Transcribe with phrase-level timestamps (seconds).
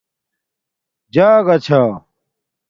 [1.13, 1.81] جاگہ چھݳ